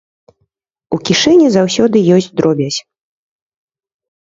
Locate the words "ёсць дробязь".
2.19-2.79